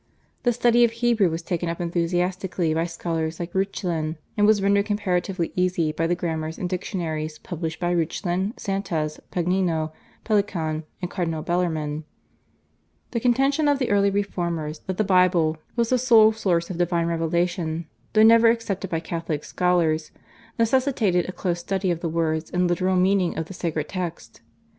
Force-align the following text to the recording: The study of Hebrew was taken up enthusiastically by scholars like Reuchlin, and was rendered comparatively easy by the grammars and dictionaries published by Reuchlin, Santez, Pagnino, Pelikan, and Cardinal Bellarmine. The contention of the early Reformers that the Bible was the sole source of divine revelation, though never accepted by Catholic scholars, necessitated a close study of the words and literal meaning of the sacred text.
The 0.41 0.51
study 0.51 0.83
of 0.83 0.89
Hebrew 0.93 1.29
was 1.29 1.43
taken 1.43 1.69
up 1.69 1.79
enthusiastically 1.79 2.73
by 2.73 2.85
scholars 2.85 3.39
like 3.39 3.53
Reuchlin, 3.53 4.17
and 4.35 4.47
was 4.47 4.59
rendered 4.59 4.87
comparatively 4.87 5.53
easy 5.55 5.91
by 5.91 6.07
the 6.07 6.15
grammars 6.15 6.57
and 6.57 6.67
dictionaries 6.67 7.37
published 7.37 7.79
by 7.79 7.91
Reuchlin, 7.93 8.55
Santez, 8.57 9.19
Pagnino, 9.31 9.91
Pelikan, 10.25 10.85
and 11.03 11.11
Cardinal 11.11 11.43
Bellarmine. 11.43 12.03
The 13.11 13.19
contention 13.19 13.67
of 13.67 13.77
the 13.77 13.91
early 13.91 14.09
Reformers 14.09 14.79
that 14.87 14.97
the 14.97 15.03
Bible 15.03 15.57
was 15.75 15.89
the 15.91 15.99
sole 15.99 16.31
source 16.33 16.71
of 16.71 16.79
divine 16.79 17.05
revelation, 17.05 17.85
though 18.13 18.23
never 18.23 18.49
accepted 18.49 18.89
by 18.89 19.01
Catholic 19.01 19.43
scholars, 19.43 20.09
necessitated 20.57 21.29
a 21.29 21.31
close 21.31 21.59
study 21.59 21.91
of 21.91 21.99
the 21.99 22.09
words 22.09 22.49
and 22.49 22.67
literal 22.67 22.95
meaning 22.95 23.37
of 23.37 23.45
the 23.45 23.53
sacred 23.53 23.89
text. 23.89 24.41